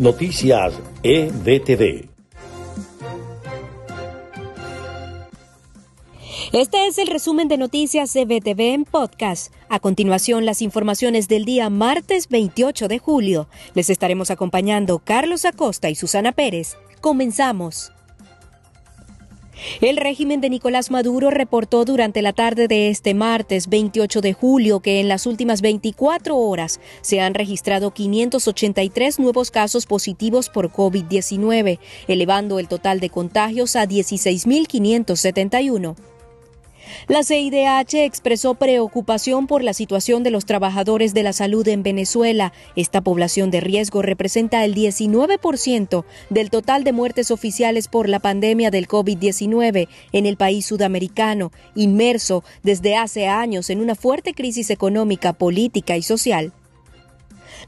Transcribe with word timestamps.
Noticias 0.00 0.72
EBTV. 1.02 2.08
Este 6.52 6.86
es 6.86 6.96
el 6.96 7.06
resumen 7.06 7.48
de 7.48 7.58
noticias 7.58 8.16
EBTV 8.16 8.60
en 8.72 8.84
podcast. 8.86 9.52
A 9.68 9.78
continuación, 9.78 10.46
las 10.46 10.62
informaciones 10.62 11.28
del 11.28 11.44
día 11.44 11.68
martes 11.68 12.30
28 12.30 12.88
de 12.88 12.98
julio. 12.98 13.46
Les 13.74 13.90
estaremos 13.90 14.30
acompañando 14.30 15.00
Carlos 15.00 15.44
Acosta 15.44 15.90
y 15.90 15.94
Susana 15.94 16.32
Pérez. 16.32 16.78
Comenzamos. 17.02 17.92
El 19.80 19.96
régimen 19.96 20.40
de 20.40 20.50
Nicolás 20.50 20.90
Maduro 20.90 21.30
reportó 21.30 21.84
durante 21.84 22.22
la 22.22 22.32
tarde 22.32 22.68
de 22.68 22.88
este 22.88 23.14
martes 23.14 23.68
28 23.68 24.20
de 24.20 24.32
julio 24.32 24.80
que 24.80 25.00
en 25.00 25.08
las 25.08 25.26
últimas 25.26 25.60
24 25.60 26.36
horas 26.36 26.80
se 27.00 27.20
han 27.20 27.34
registrado 27.34 27.92
583 27.92 29.18
nuevos 29.18 29.50
casos 29.50 29.86
positivos 29.86 30.48
por 30.48 30.70
COVID-19, 30.70 31.78
elevando 32.08 32.58
el 32.58 32.68
total 32.68 33.00
de 33.00 33.10
contagios 33.10 33.76
a 33.76 33.86
16.571. 33.86 35.96
La 37.08 37.22
CIDH 37.22 38.04
expresó 38.04 38.54
preocupación 38.54 39.46
por 39.46 39.62
la 39.62 39.74
situación 39.74 40.22
de 40.22 40.30
los 40.30 40.44
trabajadores 40.44 41.14
de 41.14 41.22
la 41.22 41.32
salud 41.32 41.66
en 41.68 41.82
Venezuela. 41.82 42.52
Esta 42.76 43.00
población 43.00 43.50
de 43.50 43.60
riesgo 43.60 44.02
representa 44.02 44.64
el 44.64 44.74
19% 44.74 46.04
del 46.30 46.50
total 46.50 46.84
de 46.84 46.92
muertes 46.92 47.30
oficiales 47.30 47.88
por 47.88 48.08
la 48.08 48.20
pandemia 48.20 48.70
del 48.70 48.88
COVID-19 48.88 49.88
en 50.12 50.26
el 50.26 50.36
país 50.36 50.66
sudamericano, 50.66 51.52
inmerso 51.74 52.44
desde 52.62 52.96
hace 52.96 53.26
años 53.26 53.70
en 53.70 53.80
una 53.80 53.94
fuerte 53.94 54.34
crisis 54.34 54.70
económica, 54.70 55.32
política 55.32 55.96
y 55.96 56.02
social. 56.02 56.52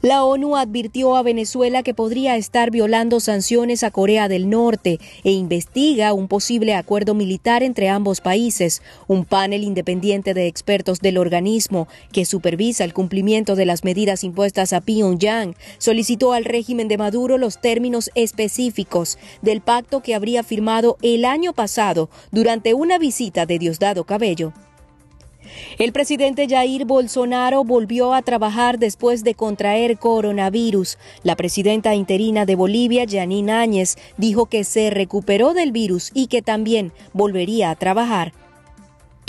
La 0.01 0.23
ONU 0.23 0.55
advirtió 0.57 1.15
a 1.15 1.23
Venezuela 1.23 1.83
que 1.83 1.93
podría 1.93 2.35
estar 2.35 2.71
violando 2.71 3.19
sanciones 3.19 3.83
a 3.83 3.91
Corea 3.91 4.27
del 4.27 4.49
Norte 4.49 4.99
e 5.23 5.31
investiga 5.31 6.13
un 6.13 6.27
posible 6.27 6.75
acuerdo 6.75 7.13
militar 7.13 7.63
entre 7.63 7.89
ambos 7.89 8.21
países. 8.21 8.81
Un 9.07 9.25
panel 9.25 9.63
independiente 9.63 10.33
de 10.33 10.47
expertos 10.47 10.99
del 10.99 11.17
organismo 11.17 11.87
que 12.11 12.25
supervisa 12.25 12.83
el 12.83 12.93
cumplimiento 12.93 13.55
de 13.55 13.65
las 13.65 13.83
medidas 13.83 14.23
impuestas 14.23 14.73
a 14.73 14.81
Pyongyang 14.81 15.55
solicitó 15.77 16.33
al 16.33 16.45
régimen 16.45 16.87
de 16.87 16.97
Maduro 16.97 17.37
los 17.37 17.61
términos 17.61 18.09
específicos 18.15 19.17
del 19.41 19.61
pacto 19.61 20.01
que 20.01 20.15
habría 20.15 20.43
firmado 20.43 20.97
el 21.01 21.25
año 21.25 21.53
pasado 21.53 22.09
durante 22.31 22.73
una 22.73 22.97
visita 22.97 23.45
de 23.45 23.59
Diosdado 23.59 24.03
Cabello. 24.05 24.53
El 25.79 25.91
presidente 25.91 26.47
Jair 26.47 26.85
Bolsonaro 26.85 27.63
volvió 27.63 28.13
a 28.13 28.21
trabajar 28.21 28.79
después 28.79 29.23
de 29.23 29.35
contraer 29.35 29.97
coronavirus. 29.97 30.97
La 31.23 31.35
presidenta 31.35 31.95
interina 31.95 32.45
de 32.45 32.55
Bolivia, 32.55 33.05
Janine 33.09 33.51
Áñez, 33.51 33.97
dijo 34.17 34.47
que 34.47 34.63
se 34.63 34.89
recuperó 34.89 35.53
del 35.53 35.71
virus 35.71 36.11
y 36.13 36.27
que 36.27 36.41
también 36.41 36.91
volvería 37.13 37.71
a 37.71 37.75
trabajar. 37.75 38.33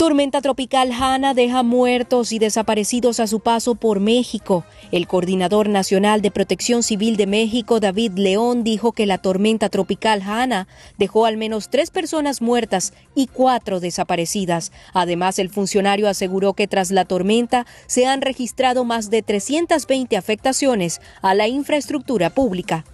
Tormenta 0.05 0.39
tropical 0.39 0.91
Hanna 0.91 1.33
deja 1.33 1.63
muertos 1.63 2.31
y 2.31 2.37
desaparecidos 2.37 3.19
a 3.19 3.25
su 3.25 3.39
paso 3.39 3.73
por 3.73 3.99
México. 3.99 4.63
El 4.91 5.07
coordinador 5.07 5.67
nacional 5.67 6.21
de 6.21 6.29
Protección 6.29 6.83
Civil 6.83 7.17
de 7.17 7.25
México, 7.25 7.79
David 7.79 8.11
León, 8.15 8.63
dijo 8.63 8.91
que 8.91 9.07
la 9.07 9.17
tormenta 9.17 9.67
tropical 9.69 10.21
Hanna 10.21 10.67
dejó 10.99 11.25
al 11.25 11.37
menos 11.37 11.71
tres 11.71 11.89
personas 11.89 12.39
muertas 12.39 12.93
y 13.15 13.25
cuatro 13.25 13.79
desaparecidas. 13.79 14.71
Además, 14.93 15.39
el 15.39 15.49
funcionario 15.49 16.07
aseguró 16.07 16.53
que 16.53 16.67
tras 16.67 16.91
la 16.91 17.05
tormenta 17.05 17.65
se 17.87 18.05
han 18.05 18.21
registrado 18.21 18.85
más 18.85 19.09
de 19.09 19.23
320 19.23 20.17
afectaciones 20.17 21.01
a 21.23 21.33
la 21.33 21.47
infraestructura 21.47 22.29
pública. 22.29 22.85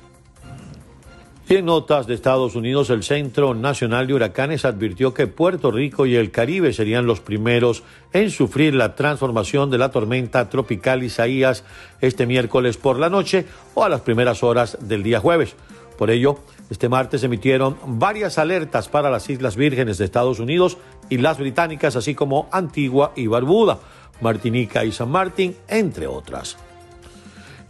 En 1.50 1.66
notas 1.66 2.08
de 2.08 2.14
Estados 2.14 2.56
Unidos, 2.56 2.90
el 2.90 3.04
Centro 3.04 3.54
Nacional 3.54 4.08
de 4.08 4.14
Huracanes 4.14 4.64
advirtió 4.64 5.14
que 5.14 5.28
Puerto 5.28 5.70
Rico 5.70 6.06
y 6.06 6.16
el 6.16 6.32
Caribe 6.32 6.72
serían 6.72 7.06
los 7.06 7.20
primeros 7.20 7.84
en 8.14 8.30
sufrir 8.30 8.74
la 8.74 8.96
transformación 8.96 9.70
de 9.70 9.78
la 9.78 9.92
tormenta 9.92 10.50
tropical 10.50 11.04
Isaías 11.04 11.66
este 12.00 12.26
miércoles 12.26 12.78
por 12.78 13.00
la 13.00 13.10
noche 13.10 13.46
o 13.74 13.84
a 13.84 13.90
las 13.90 14.02
primeras 14.02 14.44
horas 14.44 14.78
del 14.80 15.04
día 15.04 15.20
jueves. 15.20 15.56
Por 15.98 16.10
ello, 16.10 16.40
este 16.70 16.88
martes 16.88 17.24
emitieron 17.24 17.78
varias 17.86 18.38
alertas 18.38 18.88
para 18.88 19.10
las 19.10 19.30
Islas 19.30 19.58
Vírgenes 19.58 19.98
de 19.98 20.06
Estados 20.06 20.40
Unidos 20.40 20.78
y 21.10 21.18
las 21.18 21.38
británicas, 21.38 21.98
así 21.98 22.16
como 22.16 22.48
Antigua 22.52 23.12
y 23.16 23.28
Barbuda, 23.28 23.80
Martinica 24.22 24.86
y 24.86 24.94
San 24.94 25.10
Martín, 25.10 25.56
entre 25.68 26.08
otras. 26.08 26.58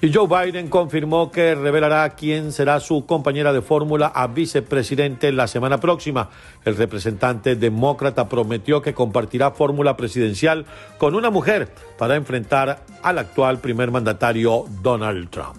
Y 0.03 0.11
Joe 0.11 0.27
Biden 0.27 0.67
confirmó 0.67 1.31
que 1.31 1.53
revelará 1.53 2.09
quién 2.15 2.51
será 2.51 2.79
su 2.79 3.05
compañera 3.05 3.53
de 3.53 3.61
fórmula 3.61 4.07
a 4.07 4.25
vicepresidente 4.25 5.31
la 5.31 5.45
semana 5.45 5.79
próxima. 5.79 6.31
El 6.65 6.75
representante 6.75 7.55
demócrata 7.55 8.27
prometió 8.27 8.81
que 8.81 8.95
compartirá 8.95 9.51
fórmula 9.51 9.95
presidencial 9.97 10.65
con 10.97 11.13
una 11.13 11.29
mujer 11.29 11.71
para 11.99 12.15
enfrentar 12.15 12.83
al 13.03 13.19
actual 13.19 13.59
primer 13.59 13.91
mandatario 13.91 14.65
Donald 14.81 15.29
Trump. 15.29 15.57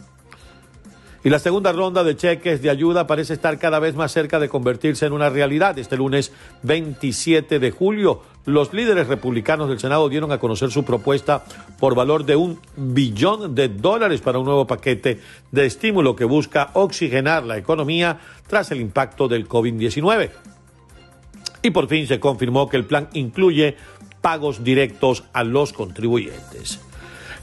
Y 1.22 1.30
la 1.30 1.38
segunda 1.38 1.70
ronda 1.70 2.03
de 2.03 2.16
cheques 2.16 2.62
de 2.62 2.70
ayuda 2.70 3.06
parece 3.06 3.34
estar 3.34 3.56
cada 3.60 3.78
vez 3.78 3.94
más 3.94 4.10
cerca 4.10 4.41
de 4.41 4.48
convertirse 4.48 5.06
en 5.06 5.12
una 5.12 5.30
realidad. 5.30 5.78
Este 5.78 5.97
lunes 5.97 6.32
27 6.64 7.60
de 7.60 7.70
julio, 7.70 8.22
los 8.44 8.72
líderes 8.72 9.06
republicanos 9.06 9.69
del 9.69 9.78
Senado 9.78 10.08
dieron 10.08 10.32
a 10.32 10.38
conocer 10.38 10.70
su 10.70 10.84
propuesta 10.84 11.44
por 11.78 11.94
valor 11.94 12.25
de 12.25 12.36
un 12.36 12.58
billón 12.76 13.54
de 13.54 13.69
dólares 13.69 14.20
para 14.20 14.38
un 14.38 14.44
nuevo 14.44 14.66
paquete 14.66 15.20
de 15.50 15.66
estímulo 15.66 16.16
que 16.16 16.25
busca 16.25 16.70
oxigenar 16.75 17.44
la 17.44 17.56
economía 17.56 18.19
tras 18.48 18.70
el 18.72 18.80
impacto 18.80 19.28
del 19.28 19.48
COVID-19. 19.48 20.30
Y 21.62 21.70
por 21.70 21.86
fin 21.88 22.06
se 22.06 22.19
confirmó 22.19 22.69
que 22.69 22.76
el 22.76 22.84
plan 22.84 23.08
incluye 23.12 23.76
pagos 24.20 24.64
directos 24.64 25.24
a 25.32 25.44
los 25.44 25.72
contribuyentes. 25.72 26.80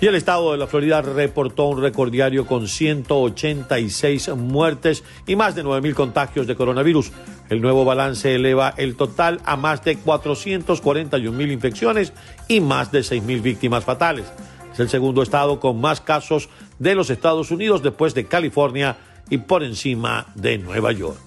Y 0.01 0.07
el 0.07 0.15
estado 0.15 0.53
de 0.53 0.57
la 0.57 0.67
Florida 0.67 1.01
reportó 1.01 1.65
un 1.65 1.81
récord 1.81 2.09
diario 2.09 2.45
con 2.45 2.69
186 2.69 4.29
muertes 4.29 5.03
y 5.27 5.35
más 5.35 5.55
de 5.55 5.65
9.000 5.65 5.93
contagios 5.93 6.47
de 6.47 6.55
coronavirus. 6.55 7.11
El 7.49 7.61
nuevo 7.61 7.83
balance 7.83 8.33
eleva 8.33 8.73
el 8.77 8.95
total 8.95 9.41
a 9.43 9.57
más 9.57 9.83
de 9.83 9.97
441.000 9.97 11.51
infecciones 11.51 12.13
y 12.47 12.61
más 12.61 12.93
de 12.93 12.99
6.000 13.01 13.41
víctimas 13.41 13.83
fatales. 13.83 14.25
Es 14.71 14.79
el 14.79 14.87
segundo 14.87 15.21
estado 15.21 15.59
con 15.59 15.81
más 15.81 15.99
casos 15.99 16.47
de 16.77 16.95
los 16.95 17.09
Estados 17.09 17.51
Unidos 17.51 17.83
después 17.83 18.13
de 18.13 18.25
California 18.25 18.95
y 19.29 19.39
por 19.39 19.63
encima 19.63 20.27
de 20.35 20.59
Nueva 20.59 20.93
York. 20.93 21.19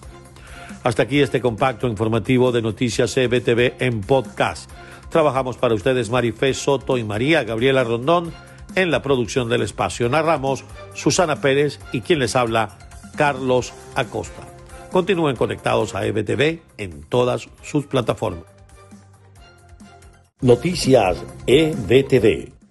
Hasta 0.82 1.02
aquí 1.02 1.20
este 1.20 1.42
compacto 1.42 1.88
informativo 1.88 2.52
de 2.52 2.62
Noticias 2.62 3.14
CBTV 3.14 3.74
en 3.80 4.00
podcast. 4.00 4.70
Trabajamos 5.10 5.58
para 5.58 5.74
ustedes 5.74 6.08
Marifé 6.08 6.54
Soto 6.54 6.96
y 6.96 7.04
María 7.04 7.44
Gabriela 7.44 7.84
Rondón 7.84 8.32
en 8.74 8.90
la 8.90 9.02
producción 9.02 9.48
del 9.48 9.62
espacio. 9.62 10.08
Narramos 10.08 10.64
Susana 10.94 11.40
Pérez 11.40 11.78
y 11.92 12.00
quien 12.00 12.18
les 12.18 12.36
habla, 12.36 12.78
Carlos 13.16 13.72
Acosta. 13.94 14.42
Continúen 14.90 15.36
conectados 15.36 15.94
a 15.94 16.04
EBTV 16.06 16.60
en 16.78 17.02
todas 17.02 17.48
sus 17.62 17.86
plataformas. 17.86 18.44
Noticias 20.40 21.22
EBTV. 21.46 22.61